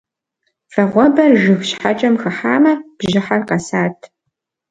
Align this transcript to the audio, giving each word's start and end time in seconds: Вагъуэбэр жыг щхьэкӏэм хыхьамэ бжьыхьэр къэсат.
Вагъуэбэр 0.73 1.31
жыг 1.41 1.61
щхьэкӏэм 1.67 2.15
хыхьамэ 2.21 2.73
бжьыхьэр 2.97 3.41
къэсат. 3.47 3.97